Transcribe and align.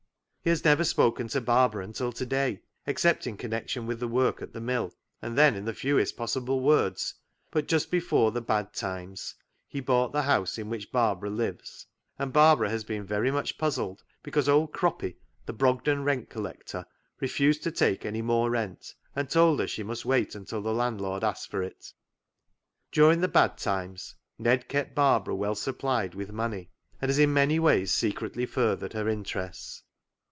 He 0.43 0.49
has 0.49 0.65
never 0.65 0.83
spoken 0.83 1.27
to 1.27 1.39
Barbara 1.39 1.83
until 1.83 2.11
to 2.13 2.25
day— 2.25 2.63
except 2.87 3.27
in 3.27 3.37
connection 3.37 3.85
with 3.85 3.99
the 3.99 4.07
work 4.07 4.41
at 4.41 4.53
the 4.53 4.59
mill, 4.59 4.91
and 5.21 5.37
then 5.37 5.53
in 5.53 5.65
the 5.65 5.73
fewest 5.75 6.17
possible 6.17 6.61
words; 6.61 7.13
but 7.51 7.67
just 7.67 7.91
before 7.91 8.31
the 8.31 8.41
bad 8.41 8.73
times 8.73 9.35
he 9.67 9.79
bought 9.81 10.13
the 10.13 10.23
house 10.23 10.57
in 10.57 10.67
which 10.67 10.91
Barbara 10.91 11.29
lives, 11.29 11.85
and 12.17 12.33
Barbara 12.33 12.71
has 12.71 12.83
been 12.83 13.03
very 13.05 13.29
much 13.29 13.55
puzzled 13.59 14.03
because 14.23 14.49
old 14.49 14.73
Croppy, 14.73 15.19
the 15.45 15.53
Brogden 15.53 16.03
rent 16.03 16.31
collector, 16.31 16.87
refused 17.19 17.61
to 17.61 17.71
take 17.71 18.03
any 18.03 18.23
more 18.23 18.49
rent, 18.49 18.95
and 19.15 19.29
told 19.29 19.59
her 19.59 19.67
she 19.67 19.83
must 19.83 20.05
wait 20.05 20.33
until 20.33 20.63
the 20.63 20.73
landlord 20.73 21.23
asked 21.23 21.51
for 21.51 21.61
it." 21.61 21.93
During 22.91 23.21
the 23.21 23.27
bad 23.27 23.59
times 23.59 24.15
Ned 24.39 24.67
kept 24.67 24.95
Barbara 24.95 25.35
well 25.35 25.53
supplied 25.53 26.15
with 26.15 26.31
money, 26.31 26.71
and 26.99 27.09
has 27.09 27.19
in 27.19 27.31
many 27.31 27.59
ways 27.59 27.91
secretly 27.91 28.47
furthered 28.47 28.93
her 28.93 29.07
interests. 29.07 29.83